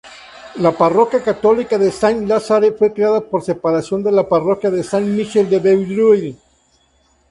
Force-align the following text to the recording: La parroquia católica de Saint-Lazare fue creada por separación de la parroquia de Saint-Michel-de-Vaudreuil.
La 0.55 0.71
parroquia 0.75 1.21
católica 1.21 1.77
de 1.77 1.91
Saint-Lazare 1.91 2.71
fue 2.71 2.91
creada 2.91 3.21
por 3.21 3.43
separación 3.43 4.01
de 4.01 4.11
la 4.11 4.27
parroquia 4.27 4.71
de 4.71 4.81
Saint-Michel-de-Vaudreuil. 4.83 6.39